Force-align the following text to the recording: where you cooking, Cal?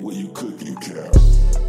where 0.00 0.14
you 0.14 0.28
cooking, 0.28 0.76
Cal? 0.76 1.67